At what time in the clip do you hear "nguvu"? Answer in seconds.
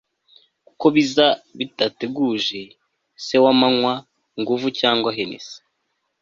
4.39-4.67